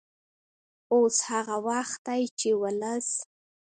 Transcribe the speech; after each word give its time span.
اوس 0.93 1.15
هغه 1.31 1.55
وخت 1.67 1.99
دی 2.07 2.23
چې 2.39 2.49
ولس 2.61 3.07